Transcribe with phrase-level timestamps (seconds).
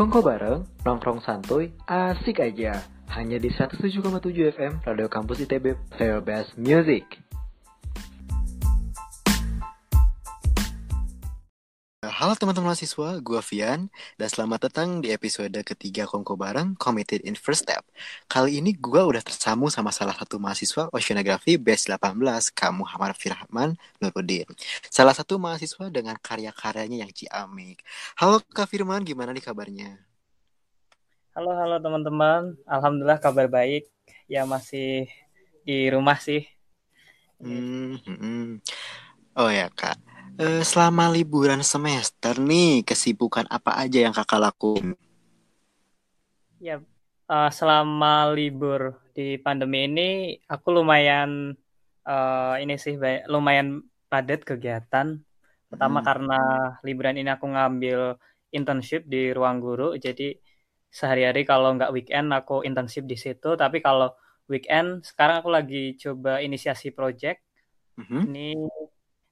[0.00, 2.72] Kongko bareng, nongkrong santuy, asik aja.
[3.12, 4.00] Hanya di 107,7
[4.56, 7.04] FM Radio Kampus ITB Player Best Music.
[12.30, 17.34] Halo teman-teman mahasiswa, gue Vian, dan selamat datang di episode ketiga Kongko Bareng Committed in
[17.34, 17.82] First Step.
[18.30, 23.74] Kali ini gue udah tersambung sama salah satu mahasiswa Oceanografi Batch 18, Kak Muhammad Firman
[23.98, 24.46] Nurudin.
[24.86, 27.82] Salah satu mahasiswa dengan karya-karyanya yang ciamik.
[28.14, 29.98] Halo Kak Firman, gimana nih kabarnya?
[31.34, 32.54] Halo, halo teman-teman.
[32.62, 33.90] Alhamdulillah kabar baik.
[34.30, 35.10] Ya masih
[35.66, 36.46] di rumah sih.
[37.42, 38.50] Hmm, hmm, hmm.
[39.34, 39.98] Oh ya Kak,
[40.40, 44.96] Eh, selama liburan semester nih, kesibukan apa aja yang kakak lakuin?
[46.56, 46.80] Ya,
[47.28, 51.52] uh, selama libur di pandemi ini, aku lumayan
[52.08, 52.96] uh, ini sih
[53.28, 55.20] lumayan padat kegiatan.
[55.68, 56.06] Pertama hmm.
[56.08, 56.40] karena
[56.88, 58.16] liburan ini aku ngambil
[58.48, 60.40] internship di ruang guru, jadi
[60.88, 63.60] sehari-hari kalau nggak weekend aku internship di situ.
[63.60, 64.16] Tapi kalau
[64.48, 67.44] weekend, sekarang aku lagi coba inisiasi project.
[68.00, 68.22] Mm -hmm.
[68.24, 68.48] Ini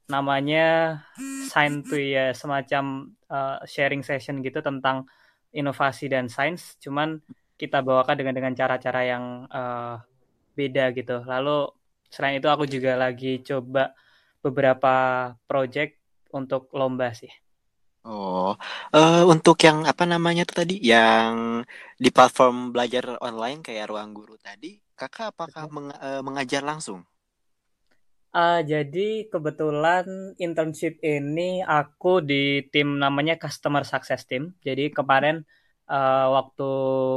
[0.08, 1.00] namanya
[1.48, 5.08] Sign to ya semacam uh, sharing session gitu tentang
[5.52, 6.76] inovasi dan sains.
[6.80, 7.20] Cuman
[7.56, 10.00] kita bawakan dengan dengan cara-cara yang uh,
[10.56, 11.24] beda gitu.
[11.24, 11.72] Lalu
[12.08, 13.92] selain itu aku juga lagi coba
[14.40, 14.94] beberapa
[15.44, 16.00] project
[16.32, 17.30] untuk lomba sih.
[18.08, 18.56] Oh,
[18.94, 21.60] uh, untuk yang apa namanya tuh tadi, yang
[21.98, 27.04] di platform belajar online kayak ruang guru tadi, kakak apakah meng, uh, mengajar langsung?
[28.38, 30.06] Uh, jadi kebetulan
[30.38, 34.54] internship ini aku di tim namanya Customer Success Team.
[34.62, 35.42] Jadi kemarin
[35.90, 36.70] uh, waktu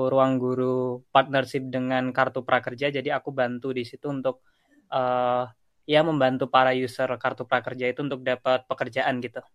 [0.10, 4.42] ruang guru partnership dengan Kartu Prakerja, jadi aku bantu di situ untuk
[4.90, 5.46] uh,
[5.86, 9.46] ya membantu para user Kartu Prakerja itu untuk dapat pekerjaan gitu.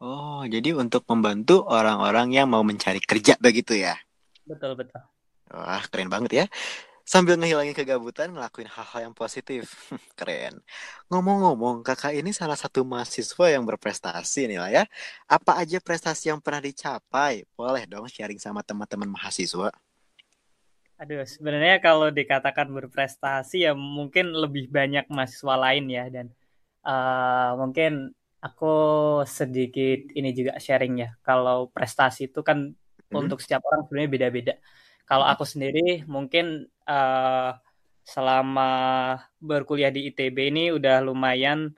[0.00, 4.00] Oh, jadi untuk membantu orang-orang yang mau mencari kerja begitu ya?
[4.48, 5.04] Betul betul.
[5.52, 6.46] Wah, keren banget ya
[7.02, 9.90] sambil ngehilangin kegabutan ngelakuin hal-hal yang positif.
[10.18, 10.62] Keren.
[11.10, 14.84] Ngomong-ngomong kakak ini salah satu mahasiswa yang berprestasi nih lah ya.
[15.26, 17.44] Apa aja prestasi yang pernah dicapai?
[17.54, 19.70] Boleh dong sharing sama teman-teman mahasiswa.
[21.02, 26.06] Aduh sebenarnya kalau dikatakan berprestasi ya mungkin lebih banyak mahasiswa lain ya.
[26.08, 26.30] Dan
[26.86, 28.74] uh, mungkin aku
[29.26, 31.10] sedikit ini juga sharing ya.
[31.26, 33.18] Kalau prestasi itu kan hmm.
[33.18, 34.54] untuk setiap orang sebenarnya beda-beda
[35.04, 37.52] kalau aku sendiri mungkin uh,
[38.02, 38.70] selama
[39.38, 41.74] berkuliah di ITB ini udah lumayan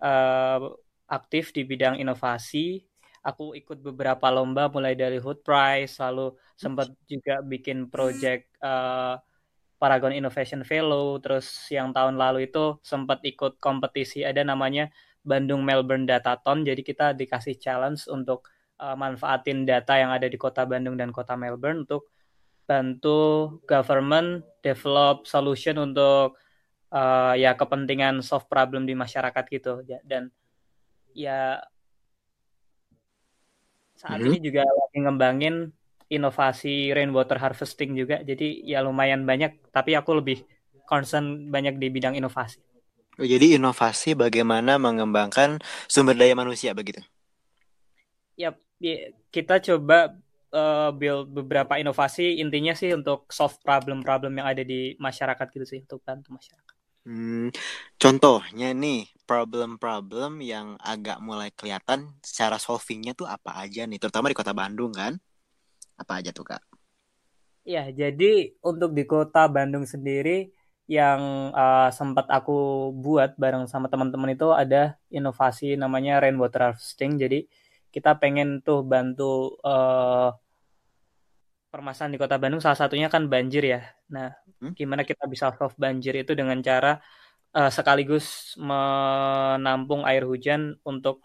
[0.00, 0.72] uh,
[1.06, 2.82] aktif di bidang inovasi.
[3.26, 9.18] Aku ikut beberapa lomba mulai dari Hood Prize, lalu sempat juga bikin project uh,
[9.76, 14.88] Paragon Innovation Fellow, terus yang tahun lalu itu sempat ikut kompetisi ada namanya
[15.26, 16.62] Bandung Melbourne Datathon.
[16.62, 18.46] Jadi kita dikasih challenge untuk
[18.78, 22.08] uh, manfaatin data yang ada di kota Bandung dan kota Melbourne untuk
[22.66, 26.34] bantu government develop solution untuk
[26.90, 30.34] uh, ya kepentingan solve problem di masyarakat gitu dan
[31.14, 31.62] ya
[33.96, 34.28] saat hmm.
[34.28, 35.54] ini juga lagi ngembangin
[36.10, 40.42] inovasi rainwater harvesting juga jadi ya lumayan banyak tapi aku lebih
[40.86, 42.62] concern banyak di bidang inovasi.
[43.16, 45.58] Oh, jadi inovasi bagaimana mengembangkan
[45.90, 47.02] sumber daya manusia begitu?
[48.36, 48.52] Ya,
[49.32, 50.14] kita coba
[50.56, 55.78] uh, build beberapa inovasi intinya sih untuk solve problem-problem yang ada di masyarakat gitu sih
[55.84, 56.74] untuk bantu masyarakat.
[57.06, 57.54] Hmm,
[58.02, 64.34] contohnya nih problem-problem yang agak mulai kelihatan secara solvingnya tuh apa aja nih, terutama di
[64.34, 65.14] kota Bandung kan?
[65.94, 66.62] Apa aja tuh kak?
[67.62, 70.50] Ya, jadi untuk di kota Bandung sendiri
[70.86, 77.18] yang uh, sempat aku buat bareng sama teman-teman itu ada inovasi namanya rainwater harvesting.
[77.18, 77.50] Jadi
[77.90, 80.30] kita pengen tuh bantu uh,
[81.76, 83.84] permasalahan di kota Bandung salah satunya kan banjir ya.
[84.08, 84.32] Nah,
[84.64, 84.72] hmm?
[84.72, 86.96] gimana kita bisa solve banjir itu dengan cara
[87.52, 91.20] uh, sekaligus menampung air hujan untuk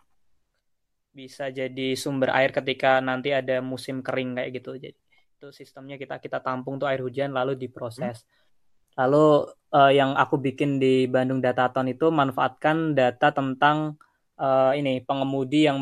[1.16, 4.76] bisa jadi sumber air ketika nanti ada musim kering kayak gitu.
[4.76, 5.00] Jadi
[5.40, 8.28] itu sistemnya kita kita tampung tuh air hujan lalu diproses.
[8.28, 9.08] Hmm?
[9.08, 13.96] Lalu uh, yang aku bikin di Bandung Dataton itu manfaatkan data tentang
[14.36, 15.80] uh, ini pengemudi yang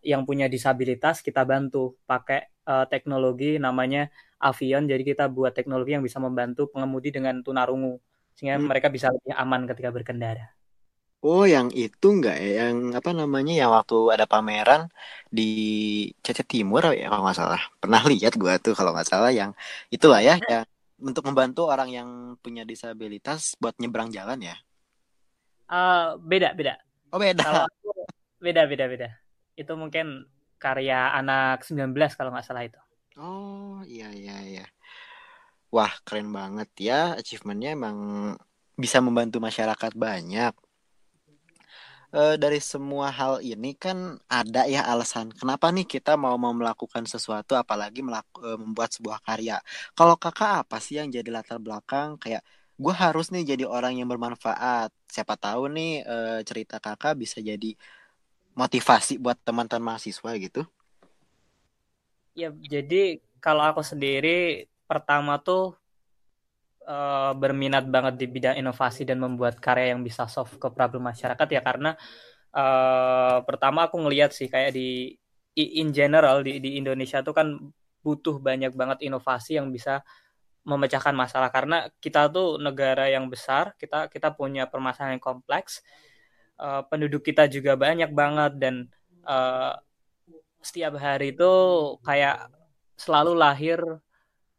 [0.00, 4.84] yang punya disabilitas kita bantu pakai uh, teknologi namanya Avion.
[4.84, 7.96] Jadi kita buat teknologi yang bisa membantu pengemudi dengan tunarungu
[8.36, 8.68] sehingga hmm.
[8.68, 10.52] mereka bisa lebih aman ketika berkendara.
[11.18, 12.70] Oh, yang itu enggak ya?
[12.70, 13.50] Yang apa namanya?
[13.50, 14.86] Yang waktu ada pameran
[15.26, 15.50] di
[16.22, 17.62] Cacat Timur ya kalau nggak salah.
[17.82, 19.50] Pernah lihat gua tuh kalau nggak salah yang
[19.90, 20.62] itulah ya, yang
[21.02, 24.54] untuk membantu orang yang punya disabilitas buat nyebrang jalan ya.
[25.66, 26.78] Uh, beda beda.
[27.10, 27.42] Oh beda.
[27.42, 27.66] Kalau
[28.38, 29.08] beda beda beda
[29.58, 32.78] itu mungkin karya anak 19 kalau nggak salah itu
[33.18, 34.64] Oh iya iya iya.
[35.74, 37.96] Wah keren banget ya achievementnya emang
[38.82, 40.54] bisa membantu masyarakat banyak.
[42.08, 47.04] Eh, dari semua hal ini kan ada ya alasan kenapa nih kita mau mau melakukan
[47.04, 49.60] sesuatu apalagi melaku, eh, membuat sebuah karya.
[49.92, 52.40] Kalau kakak apa sih yang jadi latar belakang kayak
[52.80, 54.88] gue harus nih jadi orang yang bermanfaat.
[55.10, 57.76] Siapa tahu nih eh, cerita kakak bisa jadi
[58.58, 60.66] motivasi buat teman-teman mahasiswa gitu.
[62.34, 65.78] Ya, jadi kalau aku sendiri pertama tuh
[66.82, 71.46] uh, berminat banget di bidang inovasi dan membuat karya yang bisa solve ke problem masyarakat
[71.46, 71.94] ya karena
[72.56, 75.14] uh, pertama aku ngelihat sih kayak di
[75.58, 77.58] in general di di Indonesia tuh kan
[78.02, 80.06] butuh banyak banget inovasi yang bisa
[80.62, 85.82] memecahkan masalah karena kita tuh negara yang besar kita kita punya permasalahan yang kompleks
[86.58, 88.74] uh, penduduk kita juga banyak banget dan
[89.24, 89.74] uh,
[90.60, 91.52] setiap hari itu
[92.02, 92.50] kayak
[92.98, 93.78] selalu lahir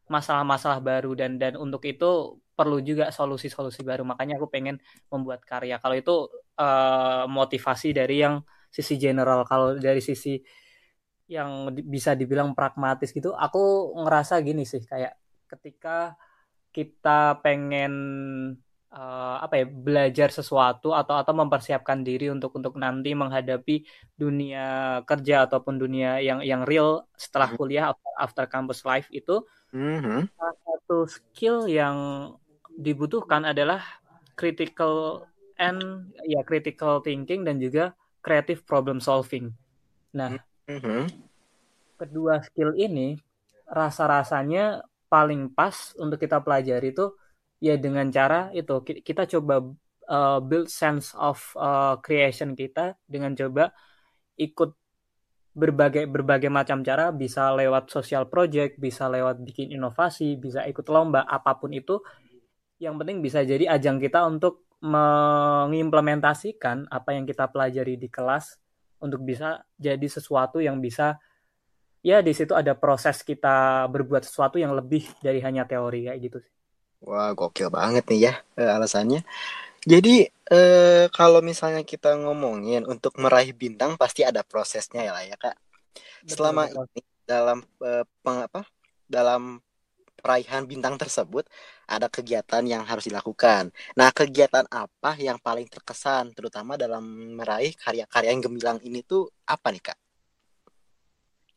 [0.10, 4.04] masalah-masalah baru dan dan untuk itu perlu juga solusi-solusi baru.
[4.04, 5.80] Makanya aku pengen membuat karya.
[5.80, 6.16] Kalau itu
[6.60, 10.38] uh, motivasi dari yang sisi general kalau dari sisi
[11.30, 15.14] yang bisa dibilang pragmatis gitu aku ngerasa gini sih kayak
[15.46, 16.18] ketika
[16.74, 17.94] kita pengen
[18.94, 23.86] uh, apa ya belajar sesuatu atau atau mempersiapkan diri untuk untuk nanti menghadapi
[24.18, 27.58] dunia kerja ataupun dunia yang yang real setelah hmm.
[27.58, 30.30] kuliah after, after campus life itu mm-hmm.
[30.34, 31.98] salah satu skill yang
[32.80, 33.84] dibutuhkan adalah
[34.34, 35.28] critical
[35.60, 37.92] and ya critical thinking dan juga
[38.24, 39.52] creative problem solving.
[40.16, 41.12] Nah, mm-hmm.
[42.00, 43.20] kedua skill ini
[43.70, 44.82] rasa-rasanya
[45.12, 47.14] paling pas untuk kita pelajari itu
[47.60, 49.60] ya dengan cara itu kita coba
[50.10, 53.72] uh, build sense of uh, creation kita dengan coba
[54.40, 54.72] ikut
[55.54, 57.12] berbagai berbagai macam cara.
[57.12, 62.00] Bisa lewat social project bisa lewat bikin inovasi bisa ikut lomba apa pun itu.
[62.80, 68.56] Yang penting bisa jadi ajang kita untuk mengimplementasikan apa yang kita pelajari di kelas
[69.04, 71.20] untuk bisa jadi sesuatu yang bisa
[72.00, 76.40] ya di situ ada proses kita berbuat sesuatu yang lebih dari hanya teori kayak gitu
[76.40, 76.59] sih
[77.08, 79.22] Wah, gokil banget nih ya eh, alasannya.
[79.92, 85.38] Jadi eh, kalau misalnya kita ngomongin untuk meraih bintang pasti ada prosesnya ya lah ya
[85.40, 85.56] kak.
[86.24, 86.86] Betul, Selama betul.
[87.00, 87.58] ini dalam
[87.88, 88.62] eh, peng, apa
[89.08, 89.42] dalam
[90.20, 91.48] peraihan bintang tersebut
[91.88, 93.72] ada kegiatan yang harus dilakukan.
[93.96, 97.04] Nah kegiatan apa yang paling terkesan terutama dalam
[97.40, 99.98] meraih karya-karya yang gemilang ini tuh apa nih kak?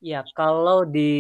[0.02, 1.10] Ya kalau di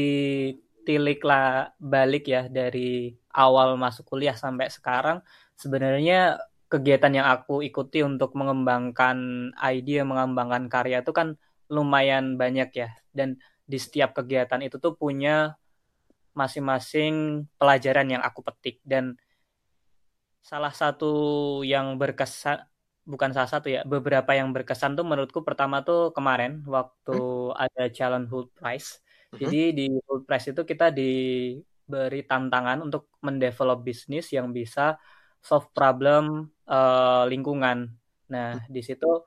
[0.86, 5.24] tilik lah balik ya dari awal masuk kuliah sampai sekarang
[5.56, 6.40] sebenarnya
[6.72, 11.36] kegiatan yang aku ikuti untuk mengembangkan ide mengembangkan karya itu kan
[11.68, 12.88] lumayan banyak ya.
[13.12, 13.36] Dan
[13.68, 15.56] di setiap kegiatan itu tuh punya
[16.32, 18.80] masing-masing pelajaran yang aku petik.
[18.80, 19.20] Dan
[20.40, 21.12] salah satu
[21.60, 22.64] yang berkesan
[23.02, 27.58] bukan salah satu ya beberapa yang berkesan tuh menurutku pertama tuh kemarin waktu hmm?
[27.58, 29.00] ada challenge Prize.
[29.32, 30.92] Jadi di World Price itu kita
[31.92, 34.96] diberi tantangan untuk mendevelop bisnis yang bisa
[35.44, 37.92] solve problem uh, lingkungan.
[38.32, 39.20] Nah, di situ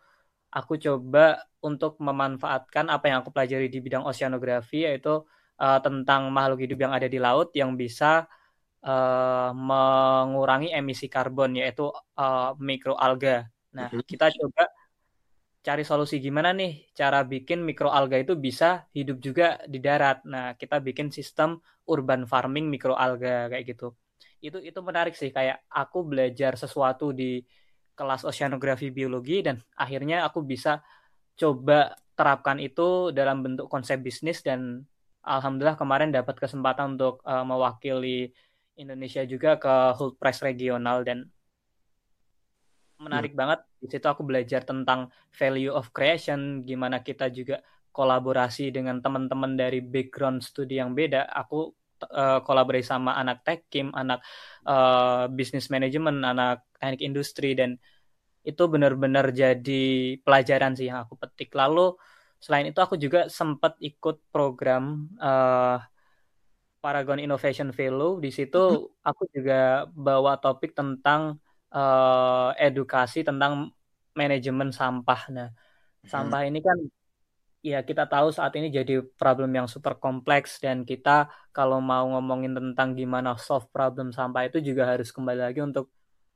[0.49, 5.21] aku coba untuk memanfaatkan apa yang aku pelajari di bidang oceanografi yaitu
[5.61, 8.25] uh, tentang makhluk hidup yang ada di laut yang bisa
[8.81, 13.45] uh, mengurangi emisi karbon yaitu uh, mikroalga.
[13.77, 14.73] Nah, kita coba
[15.65, 20.21] cari solusi gimana nih cara bikin mikroalga itu bisa hidup juga di darat.
[20.29, 21.57] Nah, kita bikin sistem
[21.89, 23.97] urban farming mikroalga kayak gitu.
[24.37, 27.41] Itu itu menarik sih kayak aku belajar sesuatu di
[27.97, 30.85] kelas oceanografi biologi dan akhirnya aku bisa
[31.33, 34.85] coba terapkan itu dalam bentuk konsep bisnis dan
[35.25, 38.31] alhamdulillah kemarin dapat kesempatan untuk uh, mewakili
[38.77, 41.31] Indonesia juga ke Hult Press regional dan
[42.99, 43.39] menarik hmm.
[43.39, 43.59] banget.
[43.81, 47.59] Di situ aku belajar tentang value of creation, gimana kita juga
[47.95, 51.31] kolaborasi dengan teman-teman dari background studi yang beda.
[51.31, 51.71] Aku
[52.11, 54.19] uh, kolaborasi sama anak tech kim, anak
[54.67, 57.79] uh, business management, anak teknik industri dan
[58.45, 61.55] itu benar-benar jadi pelajaran sih yang aku petik.
[61.55, 61.97] Lalu
[62.37, 65.81] selain itu aku juga sempat ikut program uh,
[66.83, 68.21] Paragon Innovation Fellow.
[68.21, 69.01] Di situ hmm.
[69.01, 71.41] aku juga bawa topik tentang
[71.75, 73.75] uh, edukasi tentang
[74.15, 75.21] manajemen sampah.
[75.29, 76.07] Nah, hmm.
[76.07, 76.79] sampah ini kan
[77.65, 82.53] ya kita tahu saat ini jadi problem yang super kompleks dan kita kalau mau ngomongin
[82.53, 85.89] tentang gimana solve problem sampah itu juga harus kembali lagi untuk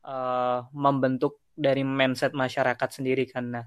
[0.04, 3.46] uh, membentuk dari mindset masyarakat sendiri kan.
[3.48, 3.66] Nah,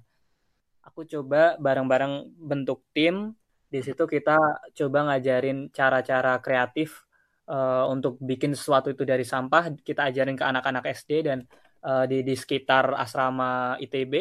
[0.84, 3.34] aku coba bareng-bareng bentuk tim
[3.72, 4.36] Di situ kita
[4.76, 7.08] coba ngajarin cara-cara kreatif
[7.48, 9.72] uh, untuk bikin sesuatu itu dari sampah.
[9.80, 11.48] Kita ajarin ke anak-anak SD dan
[11.84, 14.12] uh, di di sekitar asrama ITB.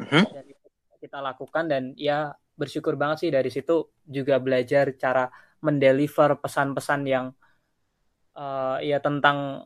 [0.00, 0.24] Uh-huh.
[0.24, 0.44] Dan
[1.00, 5.32] kita lakukan dan ya bersyukur banget sih dari situ juga belajar cara
[5.64, 7.32] mendeliver pesan-pesan yang
[8.36, 9.64] uh, ya tentang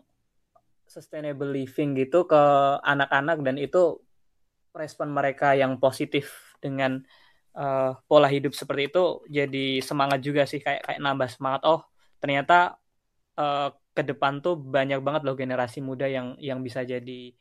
[0.87, 2.43] sustainable living gitu ke
[2.87, 3.99] anak-anak dan itu
[4.71, 7.03] respon mereka yang positif dengan
[7.59, 11.83] uh, pola hidup seperti itu jadi semangat juga sih kayak kayak nambah semangat oh
[12.23, 12.79] ternyata
[13.39, 17.35] uh, ke depan tuh banyak banget loh generasi muda yang yang bisa jadi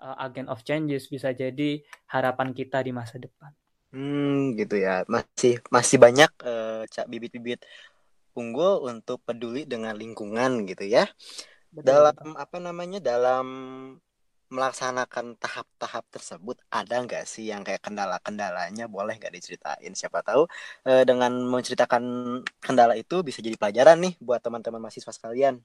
[0.00, 3.50] uh, agent of changes bisa jadi harapan kita di masa depan.
[3.88, 7.64] Hmm gitu ya masih masih banyak uh, bibit-bibit
[8.36, 11.08] unggul untuk peduli dengan lingkungan gitu ya.
[11.68, 12.42] Betul, dalam betul.
[12.42, 13.46] apa namanya dalam
[14.48, 20.48] melaksanakan tahap-tahap tersebut ada nggak sih yang kayak kendala-kendalanya boleh nggak diceritain siapa tahu
[20.88, 22.02] eh, dengan menceritakan
[22.56, 25.60] kendala itu bisa jadi pelajaran nih buat teman-teman mahasiswa sekalian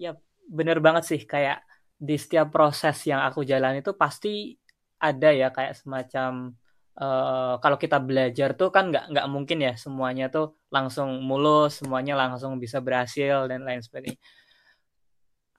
[0.00, 0.16] ya
[0.48, 1.60] bener banget sih kayak
[2.02, 4.58] di setiap proses yang aku jalan itu pasti
[4.98, 6.50] ada ya kayak semacam
[6.98, 12.18] uh, kalau kita belajar tuh kan nggak nggak mungkin ya semuanya tuh langsung mulus semuanya
[12.18, 14.18] langsung bisa berhasil dan lain sebagainya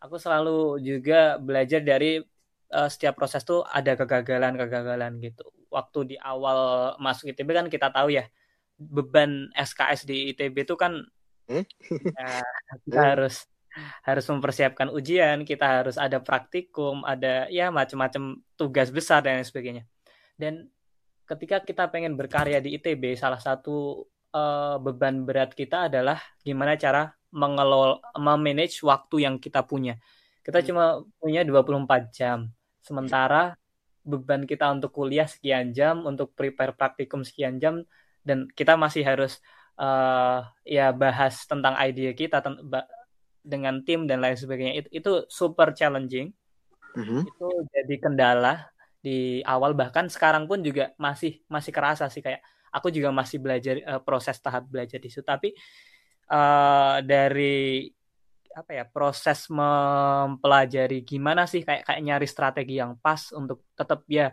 [0.03, 2.19] aku selalu juga belajar dari
[2.75, 5.47] uh, setiap proses tuh ada kegagalan-kegagalan gitu.
[5.71, 8.27] Waktu di awal masuk ITB kan kita tahu ya
[8.75, 10.99] beban SKS di ITB itu kan
[11.47, 11.63] hmm?
[12.19, 12.43] ya,
[12.83, 13.09] kita hmm?
[13.15, 13.47] harus
[14.05, 19.85] harus mempersiapkan ujian, kita harus ada praktikum, ada ya macam-macam tugas besar dan sebagainya.
[20.37, 20.69] Dan
[21.25, 27.13] ketika kita pengen berkarya di ITB, salah satu uh, beban berat kita adalah gimana cara
[27.33, 29.97] mengelola memanage waktu yang kita punya.
[30.45, 30.67] Kita hmm.
[30.69, 30.85] cuma
[31.17, 32.51] punya 24 jam.
[32.83, 33.57] Sementara
[34.03, 37.81] beban kita untuk kuliah sekian jam, untuk prepare praktikum sekian jam
[38.27, 39.39] dan kita masih harus
[39.79, 42.59] uh, ya bahas tentang ide kita ten
[43.43, 44.73] dengan tim dan lain sebagainya.
[44.81, 46.31] Itu, itu super challenging.
[46.95, 47.21] Mm -hmm.
[47.27, 48.73] Itu jadi kendala
[49.03, 52.39] di awal bahkan sekarang pun juga masih masih kerasa sih kayak
[52.71, 55.51] aku juga masih belajar uh, proses tahap belajar di situ tapi
[56.31, 57.91] uh, dari
[58.55, 64.31] apa ya proses mempelajari gimana sih kayak kayak nyari strategi yang pas untuk tetap ya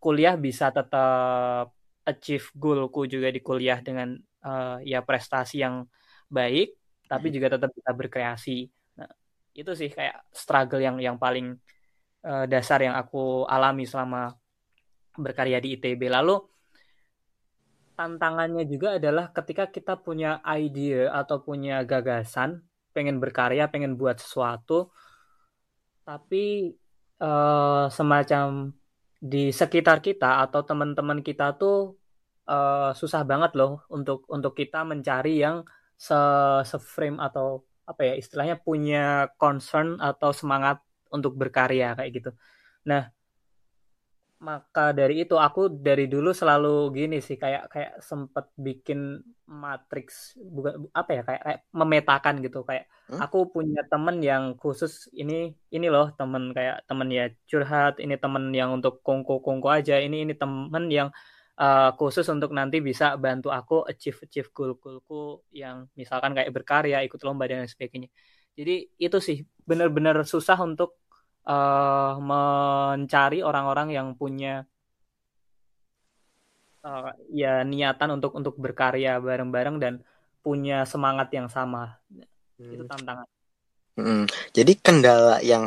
[0.00, 1.68] kuliah bisa tetap
[2.08, 4.16] achieve goalku juga di kuliah dengan
[4.48, 5.84] uh, ya prestasi yang
[6.32, 6.79] baik
[7.10, 7.34] tapi hmm.
[7.34, 9.10] juga tetap bisa berkreasi nah,
[9.58, 11.58] itu sih kayak struggle yang yang paling
[12.22, 14.38] uh, dasar yang aku alami selama
[15.18, 16.38] berkarya di ITB lalu
[18.00, 22.64] tantangannya juga adalah ketika kita punya ide atau punya gagasan,
[22.96, 24.88] pengen berkarya, pengen buat sesuatu,
[26.08, 26.72] tapi
[27.20, 28.72] uh, semacam
[29.20, 32.00] di sekitar kita atau teman-teman kita tuh
[32.48, 35.60] uh, susah banget loh untuk untuk kita mencari yang
[36.00, 36.16] se,
[36.64, 40.80] se frame atau apa ya istilahnya punya concern atau semangat
[41.12, 42.30] untuk berkarya kayak gitu.
[42.88, 43.12] Nah,
[44.40, 50.88] maka dari itu aku dari dulu selalu gini sih kayak kayak sempet bikin matriks bukan
[50.96, 53.20] apa ya kayak, kayak memetakan gitu kayak hmm?
[53.20, 58.48] aku punya temen yang khusus ini ini loh temen kayak temen ya curhat ini temen
[58.56, 61.12] yang untuk kongko kongko aja ini ini temen yang
[61.60, 67.04] uh, khusus untuk nanti bisa bantu aku achieve achieve goal goalku yang misalkan kayak berkarya
[67.04, 68.08] ikut lomba dan sebagainya
[68.56, 70.98] jadi itu sih benar-benar susah untuk
[71.46, 74.66] uh, mencari orang-orang yang punya
[76.84, 79.94] uh, ya niatan untuk untuk berkarya bareng-bareng dan
[80.40, 82.00] punya semangat yang sama.
[82.56, 82.72] Hmm.
[82.72, 83.28] Itu tantangan.
[84.00, 84.24] Hmm.
[84.56, 85.64] Jadi kendala yang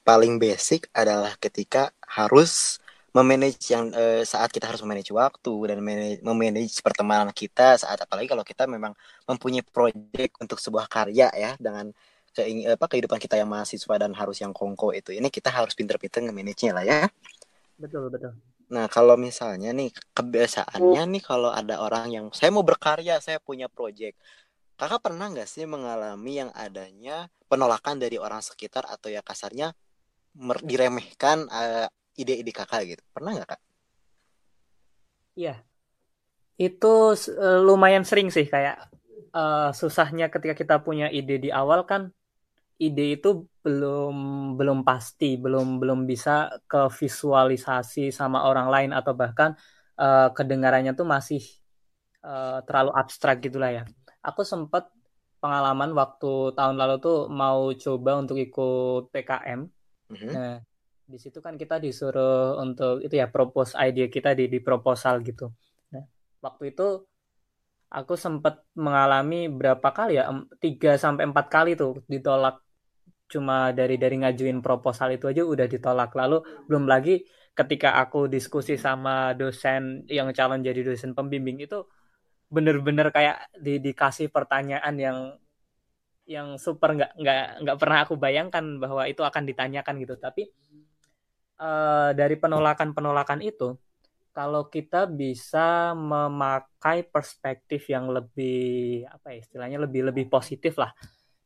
[0.00, 2.80] paling basic adalah ketika harus
[3.14, 5.78] memanage yang uh, saat kita harus memanage waktu dan
[6.18, 8.90] memanage pertemanan kita saat apalagi kalau kita memang
[9.30, 11.94] mempunyai proyek untuk sebuah karya ya dengan
[12.34, 16.26] keing apa kehidupan kita yang mahasiswa dan harus yang kongko itu ini kita harus pinter-pinter
[16.26, 17.00] nge-manage-nya lah ya.
[17.78, 18.34] Betul, betul.
[18.74, 23.70] Nah, kalau misalnya nih kebiasaannya nih kalau ada orang yang saya mau berkarya, saya punya
[23.70, 24.18] project.
[24.74, 29.70] Kakak pernah nggak sih mengalami yang adanya penolakan dari orang sekitar atau ya kasarnya
[30.66, 33.02] diremehkan eh, ide-ide kakak gitu?
[33.10, 33.60] Pernah nggak kak?
[35.34, 35.54] Iya,
[36.54, 38.78] itu uh, lumayan sering sih kayak
[39.34, 42.14] uh, susahnya ketika kita punya ide di awal kan
[42.78, 44.14] ide itu belum
[44.58, 49.54] belum pasti, belum belum bisa ke visualisasi sama orang lain atau bahkan
[49.98, 51.42] uh, kedengarannya tuh masih
[52.22, 53.82] uh, terlalu abstrak gitulah ya.
[54.22, 54.90] Aku sempat
[55.38, 59.60] pengalaman waktu tahun lalu tuh mau coba untuk ikut PKM.
[60.08, 60.30] Mm-hmm.
[60.32, 60.56] Nah,
[61.04, 65.52] di situ kan kita disuruh untuk itu ya propose ide kita di di proposal gitu.
[65.92, 66.04] Nah,
[66.40, 67.04] waktu itu
[67.92, 72.58] aku sempat mengalami berapa kali ya tiga sampai empat kali tuh ditolak.
[73.28, 76.10] Cuma dari dari ngajuin proposal itu aja udah ditolak.
[76.16, 81.86] Lalu belum lagi ketika aku diskusi sama dosen yang calon jadi dosen pembimbing itu
[82.50, 85.18] bener-bener kayak di, dikasih pertanyaan yang
[86.24, 90.16] yang super nggak nggak nggak pernah aku bayangkan bahwa itu akan ditanyakan gitu.
[90.16, 90.48] Tapi
[91.58, 93.76] uh, dari penolakan penolakan itu
[94.34, 100.90] kalau kita bisa memakai perspektif yang lebih apa ya istilahnya lebih lebih positif lah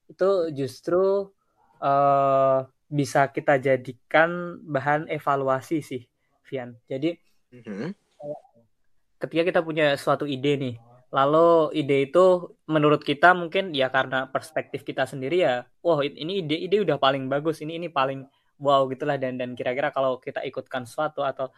[0.08, 1.28] itu justru
[1.84, 6.02] uh, bisa kita jadikan bahan evaluasi sih
[6.48, 7.12] Vian jadi
[7.52, 7.92] mm-hmm.
[9.20, 10.74] ketika kita punya suatu ide nih
[11.12, 16.56] lalu ide itu menurut kita mungkin ya karena perspektif kita sendiri ya wah ini ide
[16.56, 18.24] ide udah paling bagus ini ini paling
[18.58, 21.50] wow gitulah dan dan kira-kira kalau kita ikutkan suatu atau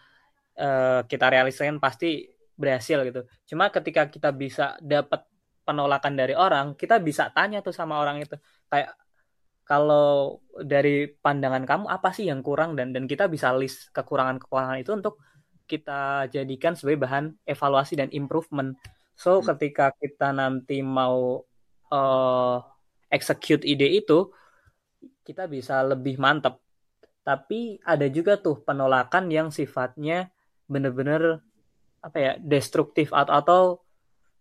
[0.61, 2.29] uh, kita realisasikan pasti
[2.61, 3.25] berhasil gitu.
[3.49, 5.25] Cuma ketika kita bisa dapat
[5.65, 8.37] penolakan dari orang, kita bisa tanya tuh sama orang itu
[8.69, 8.93] kayak
[9.65, 14.91] kalau dari pandangan kamu apa sih yang kurang dan dan kita bisa list kekurangan-kekurangan itu
[14.93, 15.23] untuk
[15.71, 18.75] kita jadikan sebagai bahan evaluasi dan improvement.
[19.15, 19.55] So hmm.
[19.55, 21.47] ketika kita nanti mau
[21.95, 22.57] uh,
[23.07, 24.35] execute ide itu,
[25.23, 26.59] kita bisa lebih mantap.
[27.21, 30.33] Tapi ada juga tuh penolakan yang sifatnya
[30.71, 31.43] bener-bener
[32.01, 33.63] apa ya destruktif atau atau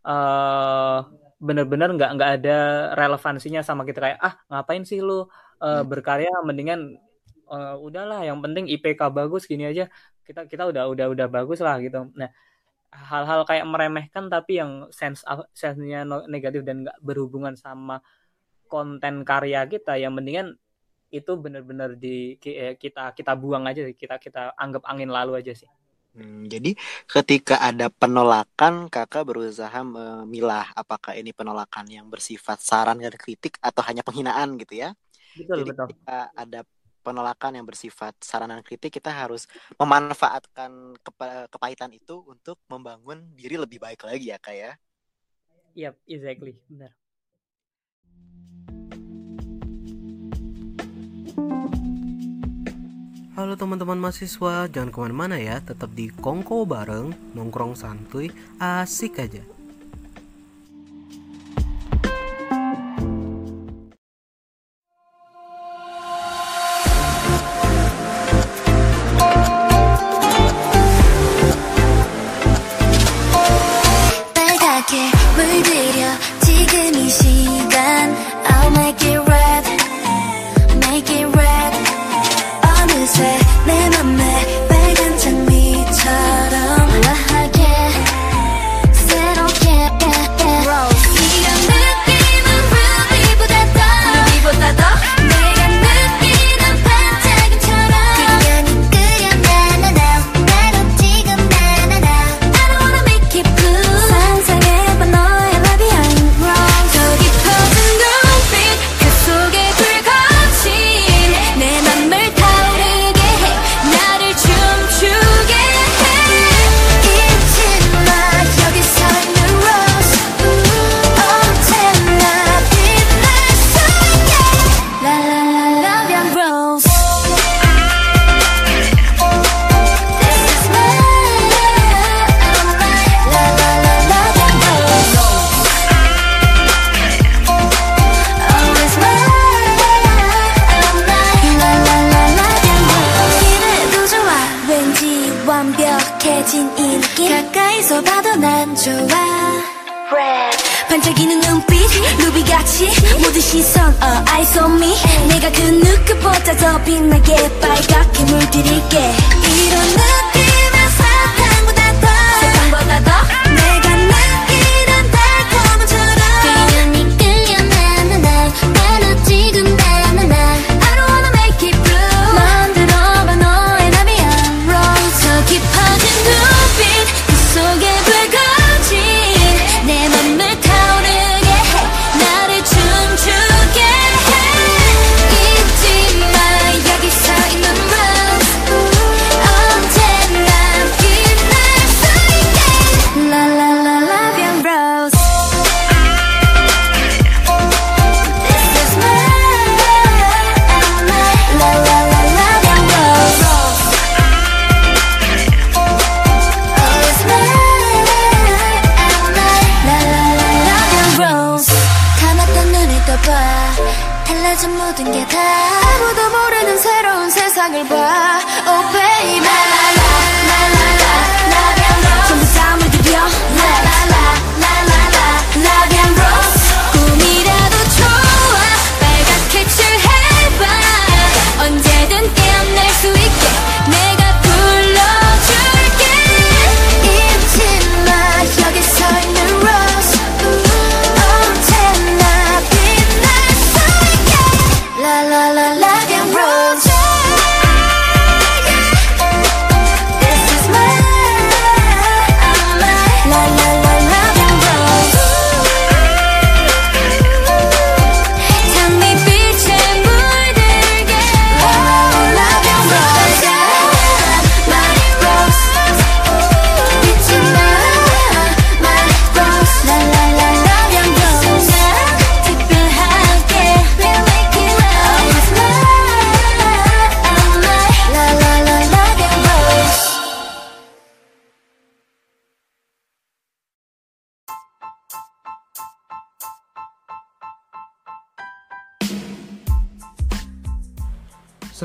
[0.08, 1.00] uh,
[1.40, 2.58] bener-bener nggak nggak ada
[2.96, 4.00] relevansinya sama kita.
[4.00, 5.28] Kayak ah ngapain sih lu
[5.60, 6.32] uh, berkarya?
[6.44, 6.96] Mendingan
[7.52, 9.92] uh, udahlah yang penting IPK bagus gini aja.
[10.24, 12.08] Kita kita udah udah udah bagus lah gitu.
[12.16, 12.32] Nah
[12.90, 15.22] hal-hal kayak meremehkan tapi yang sense
[15.54, 18.02] sense-nya negatif dan nggak berhubungan sama
[18.70, 20.58] konten karya kita yang mendingan
[21.10, 22.38] itu bener-bener di
[22.84, 25.70] kita kita buang aja kita kita anggap angin lalu aja sih
[26.18, 26.74] Hmm, jadi
[27.06, 33.82] ketika ada penolakan, kakak berusaha memilah apakah ini penolakan yang bersifat saran dan kritik atau
[33.86, 34.89] hanya penghinaan gitu ya.
[35.38, 35.89] Betul, jadi betul.
[35.93, 36.60] ketika ada
[37.06, 39.45] penolakan yang bersifat saran dan kritik, kita harus
[39.82, 40.72] memanfaatkan
[41.06, 44.72] kepa kepahitan itu untuk membangun diri lebih baik lagi ya kak ya.
[45.76, 46.91] Yep, exactly, benar.
[53.39, 58.28] Halo teman-teman mahasiswa, jangan ke mana-mana ya, tetap di Kongko bareng, nongkrong santuy,
[58.60, 59.59] asik aja.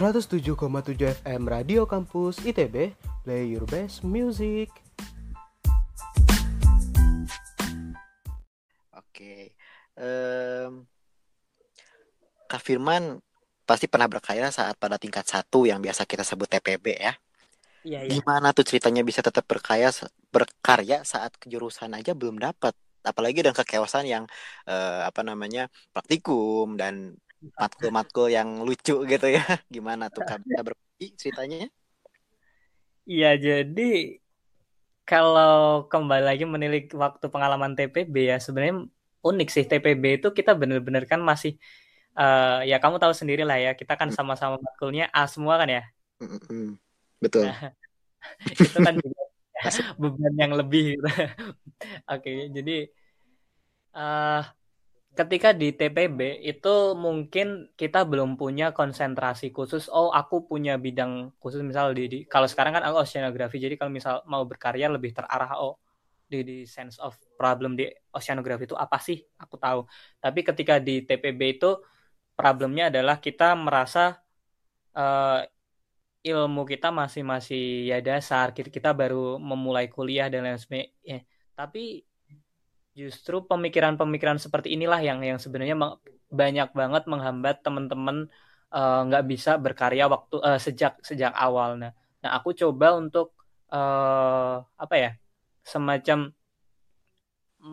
[0.04, 2.92] 107,7 FM Radio Kampus ITB,
[3.24, 4.68] play your best music.
[8.92, 9.56] Oke,
[9.96, 10.84] um,
[12.44, 13.16] Kak Firman
[13.64, 17.16] pasti pernah berkarya saat pada tingkat satu yang biasa kita sebut TPB ya.
[17.88, 18.12] Iya, iya.
[18.12, 19.88] Gimana tuh ceritanya bisa tetap berkarya
[20.28, 22.76] berkarya saat kejurusan aja belum dapat?
[23.04, 24.24] apalagi dengan kekewasan yang
[24.64, 27.20] eh, apa namanya praktikum dan
[27.52, 29.44] matkul-matkul yang lucu gitu ya.
[29.74, 31.68] Gimana tuh berbagi ceritanya?
[33.04, 34.16] Iya, jadi
[35.04, 38.88] kalau kembali lagi menilik waktu pengalaman TPB ya sebenarnya
[39.20, 41.60] unik sih TPB itu kita bener-bener kan masih
[42.16, 45.82] eh, ya kamu tahu sendiri lah ya kita kan sama-sama matkulnya A semua kan ya.
[47.20, 47.52] Betul.
[48.64, 49.20] itu kan juga
[50.00, 51.08] beban yang lebih gitu.
[52.08, 52.88] Oke, jadi
[53.94, 54.42] eh
[55.18, 57.46] ketika di TPB itu mungkin
[57.80, 59.86] kita belum punya konsentrasi khusus.
[59.90, 63.56] Oh, aku punya bidang khusus misal di, di kalau sekarang kan aku oceanografi.
[63.64, 65.78] Jadi kalau misal mau berkarya lebih terarah oh
[66.30, 69.18] di, di sense of problem di oceanografi itu apa sih?
[69.42, 69.86] Aku tahu.
[70.18, 71.70] Tapi ketika di TPB itu
[72.38, 74.18] problemnya adalah kita merasa
[74.98, 75.40] eh,
[76.24, 81.20] ilmu kita masih masih ya dasar kita, kita baru memulai kuliah dan lain sebagainya
[81.54, 82.02] tapi
[83.00, 85.76] justru pemikiran-pemikiran seperti inilah yang yang sebenarnya
[86.40, 88.16] banyak banget menghambat teman-teman
[88.74, 93.26] eh, nggak bisa berkarya waktu eh, sejak sejak awal nah nah aku coba untuk
[93.74, 94.54] eh,
[94.84, 95.10] apa ya
[95.72, 96.18] semacam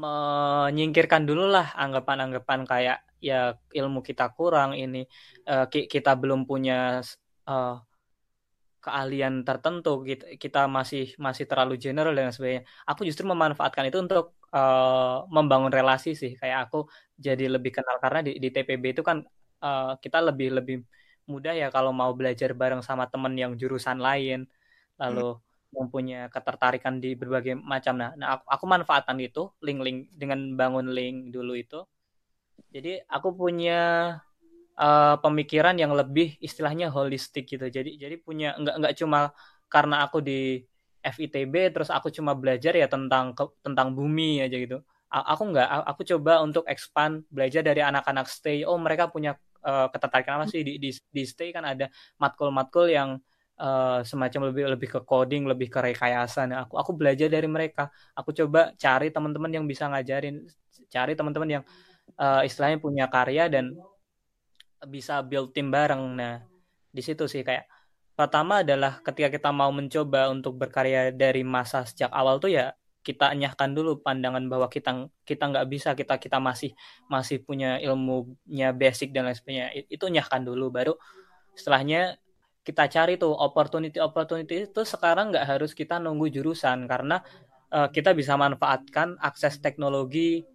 [0.01, 4.97] menyingkirkan dulu lah anggapan-anggapan kayak ya ilmu kita kurang ini
[5.71, 7.03] ki- kita belum punya
[7.49, 7.75] eh,
[8.81, 12.63] keahlian tertentu kita, kita masih masih terlalu general dan sebagainya.
[12.89, 16.31] Aku justru memanfaatkan itu untuk eh, membangun relasi sih.
[16.39, 16.77] Kayak aku
[17.17, 19.17] jadi lebih kenal karena di, di TPB itu kan
[19.63, 20.75] eh, kita lebih lebih
[21.31, 24.49] mudah ya kalau mau belajar bareng sama temen yang jurusan lain,
[24.99, 25.37] lalu
[25.71, 27.95] mempunyai ketertarikan di berbagai macam.
[27.95, 31.79] Nah, nah aku, aku manfaatkan itu link-link dengan bangun link dulu itu.
[32.71, 33.79] Jadi aku punya
[34.75, 37.67] uh, pemikiran yang lebih istilahnya holistik gitu.
[37.71, 39.31] Jadi jadi punya nggak nggak cuma
[39.71, 40.67] karena aku di
[41.01, 44.79] FITB terus aku cuma belajar ya tentang ke- tentang bumi aja gitu.
[45.11, 48.63] Aku nggak, aku coba untuk expand belajar dari anak-anak stay.
[48.63, 49.35] Oh mereka punya
[49.65, 53.19] uh, ketertarikan apa sih di, di di stay kan ada matkul-matkul yang
[53.59, 56.47] uh, semacam lebih lebih ke coding, lebih ke rekayasa.
[56.47, 57.91] Nah, aku aku belajar dari mereka.
[58.15, 60.47] Aku coba cari teman-teman yang bisa ngajarin,
[60.87, 61.63] cari teman-teman yang
[62.17, 63.75] uh, istilahnya punya karya dan
[64.87, 66.17] bisa build tim bareng.
[66.17, 66.41] Nah,
[66.89, 67.67] di situ sih kayak
[68.21, 73.33] pertama adalah ketika kita mau mencoba untuk berkarya dari masa sejak awal tuh ya kita
[73.33, 76.77] enyahkan dulu pandangan bahwa kita kita nggak bisa kita kita masih
[77.09, 79.73] masih punya ilmunya basic dan lain sebagainya.
[79.89, 80.93] Itu enyahkan dulu baru
[81.57, 82.21] setelahnya
[82.61, 87.25] kita cari tuh opportunity opportunity itu sekarang nggak harus kita nunggu jurusan karena
[87.73, 90.45] eh, kita bisa manfaatkan akses teknologi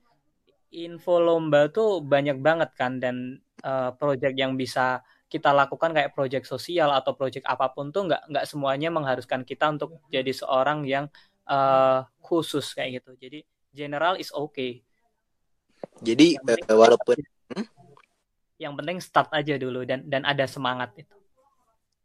[0.71, 6.47] info lomba tuh banyak banget kan dan eh, project yang bisa kita lakukan kayak project
[6.47, 11.05] sosial atau project apa pun tuh nggak nggak semuanya mengharuskan kita untuk jadi seorang yang
[11.51, 13.11] eh, khusus kayak gitu.
[13.19, 13.39] Jadi
[13.75, 14.83] general is okay.
[16.07, 17.19] Jadi Yang penting eh, walaupun
[18.65, 21.15] yang penting start aja dulu dan dan ada semangat itu.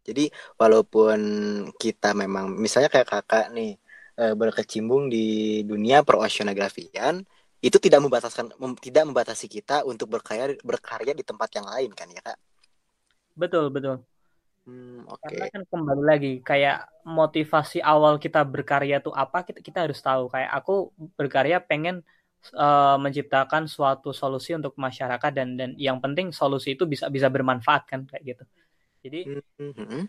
[0.07, 0.21] jadi
[0.61, 1.19] walaupun
[1.81, 3.69] kita memang misalnya kayak kakak nih
[4.19, 5.17] eh, berkecimpung di
[5.69, 7.15] dunia peroceanografian
[7.61, 12.07] itu tidak membataskan mem- tidak membatasi kita untuk berkarya berkarya di tempat yang lain kan
[12.15, 12.37] ya kak?
[13.41, 13.95] Betul betul
[14.65, 15.51] Hmm, karena oke.
[15.53, 16.75] kan kembali lagi kayak
[17.19, 20.71] motivasi awal kita berkarya tuh apa kita kita harus tahu kayak aku
[21.17, 21.95] berkarya pengen
[22.63, 27.83] eh, menciptakan suatu solusi untuk masyarakat dan dan yang penting solusi itu bisa bisa bermanfaat
[27.91, 28.43] kan kayak gitu
[29.05, 30.07] jadi Hmm, hmm, hmm.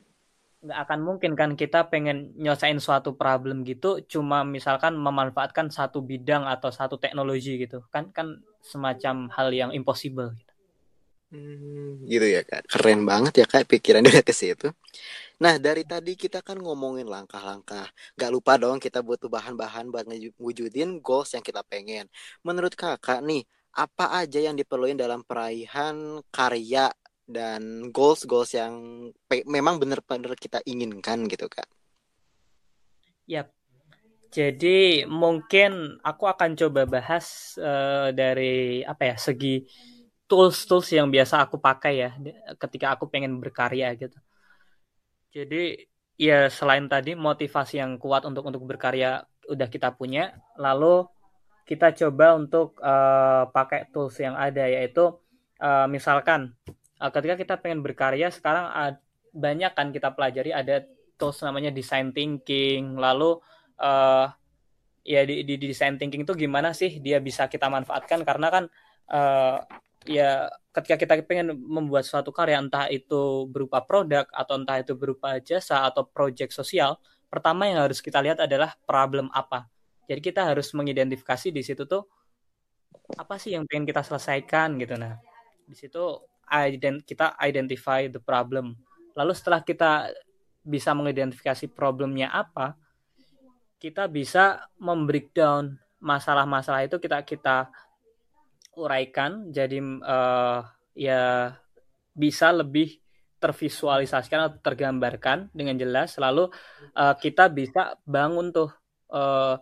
[0.65, 6.43] nggak akan mungkin kan kita pengen nyelesain suatu problem gitu cuma misalkan memanfaatkan satu bidang
[6.55, 8.27] atau satu teknologi gitu kan kan
[8.71, 10.52] semacam hal yang impossible gitu.
[11.33, 12.69] Hmm, gitu ya kak.
[12.69, 14.69] Keren banget ya kak pikirannya udah ke situ.
[15.41, 17.89] Nah dari tadi kita kan ngomongin langkah-langkah.
[18.21, 22.05] Gak lupa dong kita butuh bahan-bahan buat ngewujudin goals yang kita pengen.
[22.45, 26.93] Menurut kakak nih, apa aja yang diperluin dalam peraihan karya
[27.25, 29.09] dan goals-goals yang
[29.49, 31.65] memang bener-bener kita inginkan gitu kak?
[33.25, 33.49] Yap.
[34.33, 39.65] Jadi mungkin aku akan coba bahas eh, dari apa ya segi
[40.33, 42.11] tools-tools yang biasa aku pakai ya
[42.57, 44.17] ketika aku pengen berkarya gitu.
[45.29, 45.77] Jadi
[46.17, 51.05] ya selain tadi motivasi yang kuat untuk untuk berkarya udah kita punya, lalu
[51.69, 55.21] kita coba untuk eh, pakai tools yang ada yaitu
[55.61, 56.57] eh, misalkan
[56.97, 59.05] eh, ketika kita pengen berkarya sekarang ad-
[59.37, 60.81] banyak kan kita pelajari ada
[61.21, 63.37] tools namanya design thinking, lalu
[63.77, 64.27] eh,
[65.05, 68.65] ya di, di, di design thinking itu gimana sih dia bisa kita manfaatkan karena kan
[69.13, 69.59] eh,
[70.09, 75.39] ya ketika kita pengen membuat suatu karya entah itu berupa produk atau entah itu berupa
[75.39, 76.97] jasa atau project sosial
[77.29, 79.69] pertama yang harus kita lihat adalah problem apa.
[80.09, 82.05] Jadi kita harus mengidentifikasi di situ tuh
[83.17, 84.97] apa sih yang pengen kita selesaikan gitu.
[84.97, 85.21] Nah
[85.65, 88.77] di situ ident kita identify the problem.
[89.17, 90.13] Lalu setelah kita
[90.63, 92.79] bisa mengidentifikasi problemnya apa
[93.83, 97.67] kita bisa membreakdown masalah-masalah itu kita kita
[98.77, 100.61] uraikan jadi eh,
[100.97, 101.53] ya
[102.13, 103.01] bisa lebih
[103.43, 106.17] tervisualisasikan atau tergambarkan dengan jelas.
[106.17, 106.49] Lalu
[106.95, 108.71] eh, kita bisa bangun tuh
[109.13, 109.57] eh,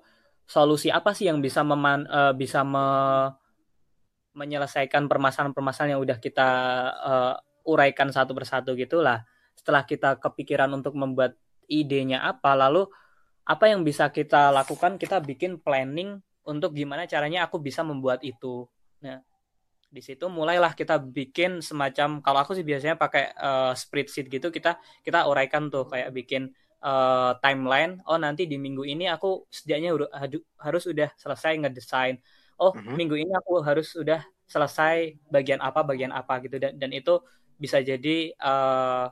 [0.47, 3.33] solusi apa sih yang bisa meman eh, bisa me-
[4.31, 6.49] menyelesaikan permasalahan-permasalahan yang udah kita
[7.03, 7.35] eh,
[7.67, 9.27] uraikan satu persatu gitulah
[9.59, 11.37] setelah kita kepikiran untuk membuat
[11.69, 12.89] idenya apa lalu
[13.45, 14.95] apa yang bisa kita lakukan?
[14.97, 18.71] Kita bikin planning untuk gimana caranya aku bisa membuat itu
[19.05, 19.19] nah
[19.97, 24.71] di situ mulailah kita bikin semacam kalau aku sih biasanya pakai eh, spreadsheet gitu kita
[25.07, 26.43] kita uraikan tuh kayak bikin
[26.87, 30.13] eh, timeline oh nanti di minggu ini aku setidaknya udah-
[30.67, 32.17] harus udah selesai ngedesain.
[32.61, 32.97] Oh Mhm.
[32.99, 34.21] minggu ini aku harus udah
[34.55, 34.97] selesai
[35.35, 37.13] bagian apa bagian apa gitu dan dan itu
[37.63, 39.05] bisa jadi eh,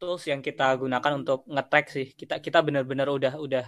[0.00, 2.06] tools yang kita gunakan untuk nge-track sih.
[2.20, 3.64] Kita kita benar-benar udah udah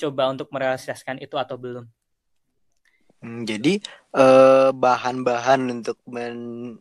[0.00, 1.84] coba untuk merealisasikan itu atau belum.
[1.86, 2.05] Hmm,
[3.22, 3.80] jadi
[4.16, 6.78] eh, bahan-bahan untuk men-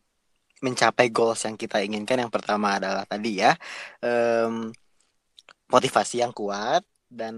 [0.63, 3.53] mencapai goals yang kita inginkan yang pertama adalah tadi ya
[4.01, 4.71] em,
[5.69, 7.35] motivasi yang kuat dan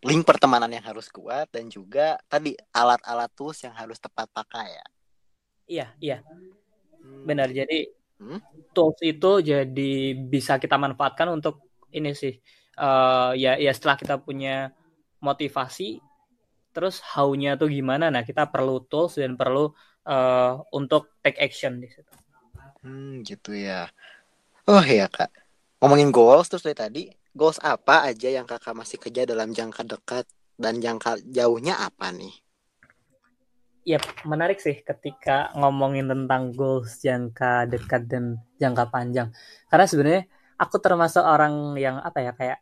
[0.00, 4.86] link pertemanan yang harus kuat dan juga tadi alat-alat tools yang harus tepat pakai ya.
[5.68, 6.18] iya iya
[7.04, 8.38] Hmm, benar jadi Hmm?
[8.72, 11.60] tools itu jadi bisa kita manfaatkan untuk
[11.92, 12.32] ini sih
[12.80, 14.72] eh, ya ya setelah kita punya
[15.20, 16.00] motivasi
[16.74, 19.70] terus how-nya tuh gimana nah kita perlu tools dan perlu
[20.04, 22.12] eh, untuk take action di situ
[22.82, 23.88] hmm, gitu ya.
[24.68, 25.28] Oh ya kak,
[25.80, 27.02] ngomongin goals terus dari tadi
[27.36, 30.24] goals apa aja yang kakak masih kejar dalam jangka dekat
[30.56, 32.32] dan jangka jauhnya apa nih?
[33.84, 39.28] ya menarik sih ketika ngomongin tentang goals jangka dekat dan jangka panjang
[39.68, 40.22] karena sebenarnya
[40.56, 42.58] aku termasuk orang yang apa ya kayak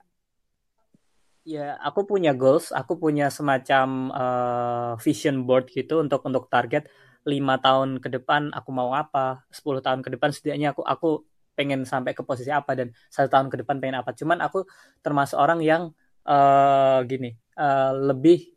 [1.43, 6.87] ya aku punya goals aku punya semacam eh, vision board gitu untuk untuk target
[7.27, 11.09] lima tahun ke depan aku mau apa 10 tahun ke depan setidaknya aku aku
[11.55, 14.17] pengen sampai ke posisi apa dan satu tahun ke depan pengen apa.
[14.17, 14.65] Cuman aku
[15.05, 15.93] termasuk orang yang
[16.25, 18.53] eh, gini eh, lebih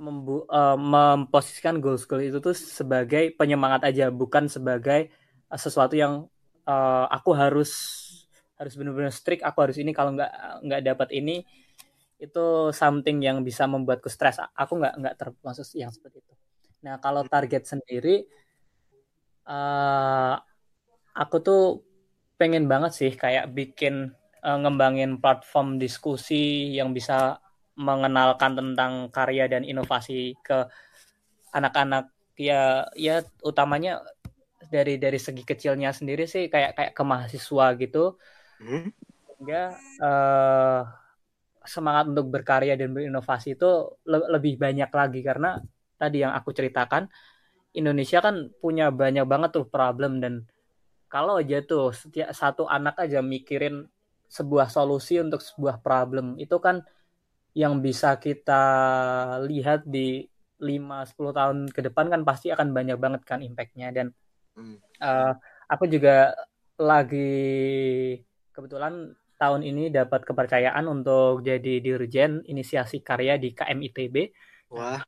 [0.00, 5.12] membu eh, memposisikan goals goals itu tuh sebagai penyemangat aja bukan sebagai
[5.52, 6.24] eh, sesuatu yang
[6.64, 7.70] eh, aku harus
[8.60, 11.48] harus benar-benar strict aku harus ini kalau nggak nggak dapat ini
[12.20, 14.36] itu something yang bisa membuatku stres.
[14.52, 16.34] Aku nggak nggak termasuk yang seperti itu.
[16.84, 18.28] Nah kalau target sendiri
[19.48, 20.34] eh
[21.16, 21.62] aku tuh
[22.36, 24.12] pengen banget sih kayak bikin
[24.44, 27.40] eh, ngembangin platform diskusi yang bisa
[27.80, 30.68] mengenalkan tentang karya dan inovasi ke
[31.56, 32.12] anak-anak.
[32.36, 34.04] Ya ya utamanya
[34.68, 38.20] dari dari segi kecilnya sendiri sih kayak kayak ke mahasiswa gitu
[38.60, 38.90] Hmm?
[39.26, 39.60] sehingga
[40.04, 40.80] eh,
[41.74, 43.68] semangat untuk berkarya dan berinovasi itu
[44.08, 45.60] le- lebih banyak lagi karena
[46.00, 47.04] tadi yang aku ceritakan
[47.76, 50.34] Indonesia kan punya banyak banget tuh problem dan
[51.12, 53.86] kalau aja tuh setiap satu anak aja mikirin
[54.30, 56.82] sebuah solusi untuk sebuah problem itu kan
[57.56, 58.62] yang bisa kita
[59.50, 60.26] lihat di
[60.60, 64.06] 5-10 tahun ke depan kan pasti akan banyak banget kan impactnya dan
[64.56, 64.74] Hmm.
[65.02, 65.32] uh,
[65.72, 66.34] aku juga
[66.80, 67.16] lagi
[68.60, 74.16] kebetulan tahun ini dapat kepercayaan untuk jadi dirjen inisiasi karya di KMITB
[74.76, 75.00] Wah,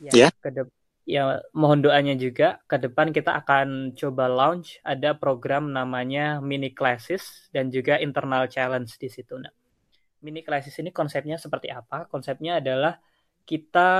[0.00, 0.28] ya Ya.
[0.32, 2.58] ke dep- ya mohon doanya juga.
[2.64, 8.96] Ke depan kita akan coba launch ada program namanya mini classes dan juga internal challenge
[8.96, 9.52] di situ nah
[10.24, 12.08] mini classes ini konsepnya seperti apa?
[12.08, 12.96] Konsepnya adalah
[13.44, 13.90] kita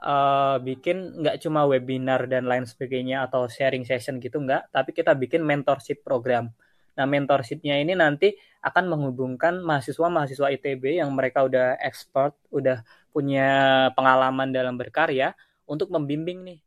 [0.00, 5.16] eh, bikin nggak cuma webinar dan lain sebagainya atau sharing session gitu nggak tapi kita
[5.18, 6.52] bikin mentorship program
[7.00, 13.48] nah mentorshipnya ini nanti akan menghubungkan mahasiswa-mahasiswa ITB yang mereka udah expert udah punya
[13.96, 15.32] pengalaman dalam berkarya
[15.64, 16.60] untuk membimbing nih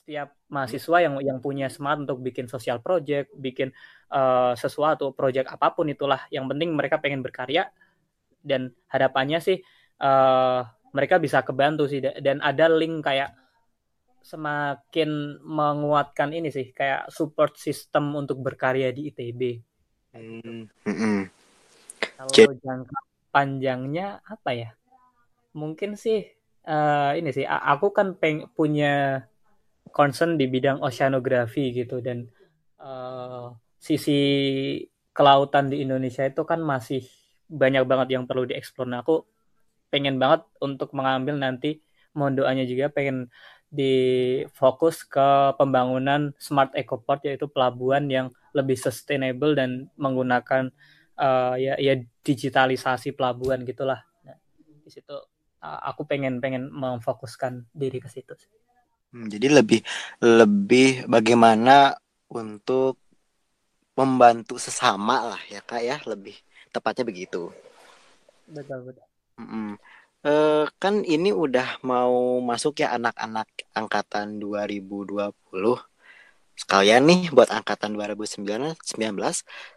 [0.00, 3.68] setiap mahasiswa yang yang punya semangat untuk bikin sosial project, bikin
[4.10, 6.24] eh, sesuatu project apa pun itulah.
[6.32, 7.68] Yang penting mereka pengen berkarya
[8.42, 9.58] dan harapannya sih
[10.00, 10.60] eh,
[10.96, 13.30] mereka bisa kebantu sih Da- dan ada link kayak
[14.20, 19.42] semakin menguatkan ini sih kayak support system untuk berkarya di ITB.
[20.10, 21.30] Hmm, mm-mm.
[22.18, 22.98] Kalau jangka
[23.30, 24.70] panjangnya apa ya?
[25.54, 26.26] Mungkin sih
[26.66, 29.24] eh, ini sih aku kan peng punya
[29.94, 32.26] concern di bidang oceanografi gitu dan
[32.82, 33.46] eh,
[33.78, 34.20] sisi
[35.14, 37.06] kelautan di Indonesia itu kan masih
[37.50, 38.86] banyak banget yang perlu dieksplor.
[38.86, 39.26] Nah, aku
[39.90, 41.82] pengen banget untuk mengambil nanti
[42.14, 43.30] mohon doanya juga pengen
[43.70, 50.70] difokus ke pembangunan smart ecoport yaitu pelabuhan yang lebih sustainable dan menggunakan
[51.18, 54.02] eh, ya ya digitalisasi pelabuhan gitulah.
[54.26, 55.16] Nah, di situ
[55.62, 58.34] eh, aku pengen pengen memfokuskan diri ke situ.
[59.10, 59.82] Hmm, jadi lebih
[60.22, 61.98] lebih bagaimana
[62.30, 62.94] untuk
[63.98, 66.38] membantu sesama lah ya kak ya lebih
[66.70, 67.50] tepatnya begitu.
[68.46, 69.06] Betul betul.
[69.42, 69.74] Mm-mm.
[70.20, 75.32] Eh, kan ini udah mau masuk ya anak-anak angkatan 2020.
[76.60, 78.84] Sekalian nih buat angkatan 2019,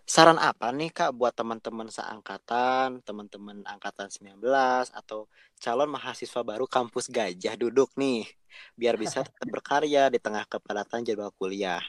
[0.04, 5.32] saran apa nih Kak buat teman-teman seangkatan, teman-teman angkatan 19 atau
[5.64, 8.28] calon mahasiswa baru kampus Gajah duduk nih
[8.76, 11.80] biar bisa tetap berkarya di tengah kepadatan jadwal kuliah.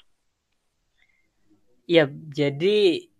[1.90, 3.11] Iya, jadi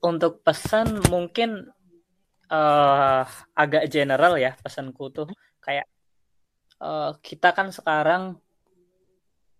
[0.00, 1.68] untuk pesan mungkin
[2.48, 5.28] eh agak general ya pesanku tuh
[5.60, 5.84] kayak
[6.80, 8.40] eh, kita kan sekarang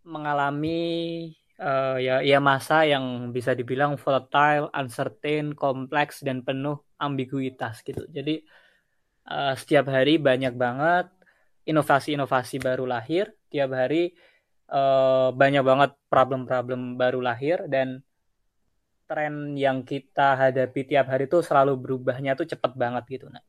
[0.09, 8.09] mengalami eh, ya ya masa yang bisa dibilang volatile, uncertain, kompleks dan penuh ambiguitas gitu.
[8.09, 8.41] Jadi
[9.31, 11.07] eh, setiap hari banyak banget
[11.69, 14.17] inovasi-inovasi baru lahir, tiap hari
[14.73, 18.01] eh, banyak banget problem-problem baru lahir dan
[19.11, 23.27] tren yang kita hadapi tiap hari tuh selalu berubahnya tuh cepet banget gitu.
[23.27, 23.43] Nah,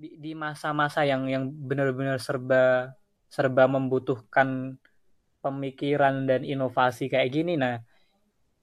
[0.00, 2.96] di masa-masa yang yang benar-benar serba
[3.28, 4.80] serba membutuhkan
[5.44, 7.76] pemikiran dan inovasi kayak gini, nah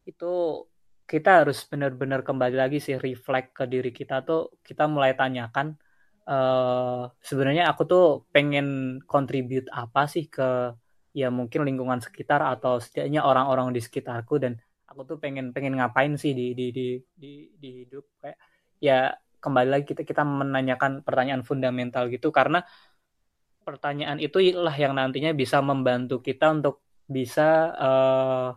[0.10, 0.66] itu
[1.12, 5.76] kita harus benar-benar kembali lagi sih reflect ke diri kita tuh kita mulai tanyakan
[6.32, 10.72] eh sebenarnya aku tuh pengen contribute apa sih ke
[11.12, 14.56] ya mungkin lingkungan sekitar atau setidaknya orang-orang di sekitarku dan
[14.88, 18.06] aku tuh pengen pengen ngapain sih di di di di, di hidup.
[18.24, 18.38] Kayak
[18.80, 19.00] ya
[19.44, 22.64] kembali lagi kita kita menanyakan pertanyaan fundamental gitu karena
[23.72, 28.50] pertanyaan itu lah yang nantinya bisa membantu kita untuk bisa eh,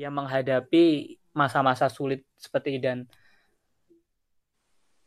[0.00, 2.80] ya menghadapi masa-masa sulit seperti ini.
[2.80, 2.98] dan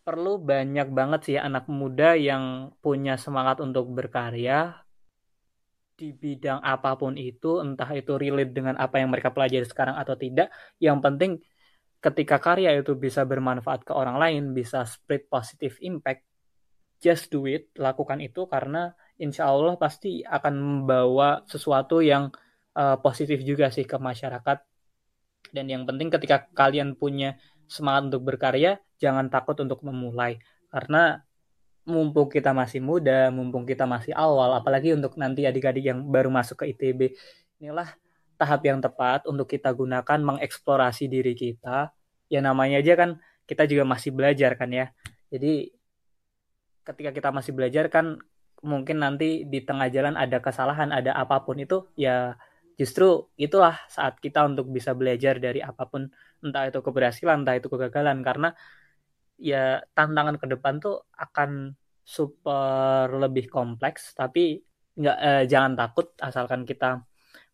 [0.06, 4.82] perlu banyak banget sih anak muda yang punya semangat untuk berkarya
[5.98, 10.18] di bidang apa pun itu, entah itu relate dengan apa yang mereka pelajari sekarang atau
[10.18, 10.50] tidak.
[10.82, 11.32] Yang penting
[12.02, 16.26] ketika karya itu bisa bermanfaat ke orang lain, bisa spread positive impact,
[17.02, 22.30] just do it, lakukan itu karena insya Allah pasti akan membawa sesuatu yang
[22.78, 24.62] uh, positif juga sih ke masyarakat.
[25.52, 27.36] Dan yang penting ketika kalian punya
[27.66, 30.38] semangat untuk berkarya, jangan takut untuk memulai.
[30.70, 31.20] Karena
[31.90, 36.64] mumpung kita masih muda, mumpung kita masih awal, apalagi untuk nanti adik-adik yang baru masuk
[36.64, 37.18] ke ITB,
[37.58, 37.90] inilah
[38.38, 41.90] tahap yang tepat untuk kita gunakan mengeksplorasi diri kita.
[42.32, 44.94] Ya namanya aja kan kita juga masih belajar kan ya.
[45.34, 45.74] Jadi
[46.88, 48.18] ketika kita masih belajar kan
[48.62, 52.38] mungkin nanti di tengah jalan ada kesalahan, ada apa pun itu ya
[52.78, 56.10] justru itulah saat kita untuk bisa belajar dari apa pun
[56.46, 58.54] entah itu keberhasilan, entah itu kegagalan karena
[59.42, 61.74] ya tantangan ke depan tuh akan
[62.06, 64.62] super lebih kompleks tapi
[64.98, 67.02] nggak eh, jangan takut asalkan kita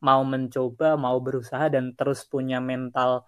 [0.02, 3.26] mau mencoba, mau berusaha dan terus punya mental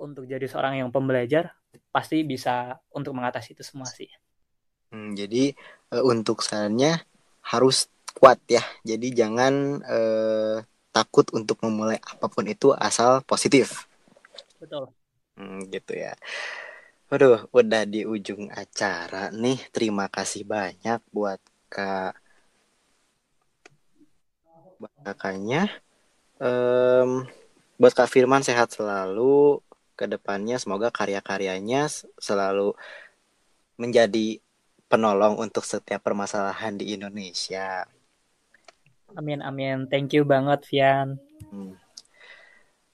[0.00, 1.52] untuk jadi seorang yang pembelajar,
[1.92, 4.08] pasti bisa untuk mengatasi itu semua sih.
[4.90, 5.54] Hmm, jadi
[5.94, 7.02] uh, untuk sarannya
[7.46, 8.62] harus kuat ya.
[8.82, 10.56] Jadi jangan uh,
[10.90, 13.86] takut untuk memulai apa pun itu asal positif.
[14.58, 14.90] Betul.
[15.38, 16.18] Hmm, gitu ya.
[17.10, 19.58] Waduh, udah di ujung acara nih.
[19.74, 22.14] Terima kasih banyak buat Kak
[25.02, 25.70] Kakaknya.
[26.40, 27.26] Um,
[27.76, 29.58] buat Kak Firman sehat selalu
[29.98, 30.58] ke depannya.
[30.62, 32.78] Semoga karya-karyanya selalu
[33.80, 34.38] menjadi
[34.90, 37.86] penolong untuk setiap permasalahan di Indonesia.
[39.14, 39.86] Amin amin.
[39.86, 41.22] Thank you banget Vian.
[41.50, 41.78] Hmm.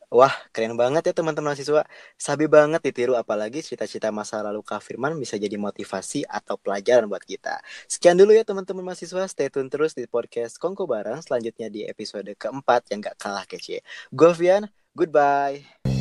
[0.06, 1.82] Wah, keren banget ya teman-teman mahasiswa.
[2.14, 7.26] Sabi banget ditiru apalagi cita-cita masa lalu Kak Firman bisa jadi motivasi atau pelajaran buat
[7.26, 7.58] kita.
[7.90, 9.26] Sekian dulu ya teman-teman mahasiswa.
[9.26, 13.82] Stay tune terus di podcast Kongko Bareng selanjutnya di episode keempat yang gak kalah kece.
[14.14, 15.95] Gue Vian, goodbye.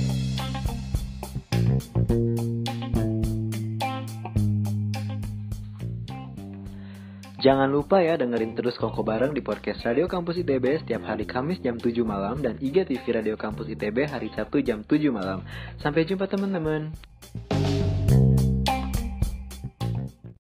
[7.36, 11.60] Jangan lupa ya dengerin terus Kongko Bareng di podcast Radio Kampus ITB setiap hari Kamis
[11.60, 15.44] jam 7 malam dan IGTV Radio Kampus ITB hari Sabtu jam 7 malam.
[15.84, 16.96] Sampai jumpa teman-teman.